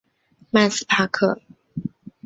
[0.49, 1.39] 曼斯帕克。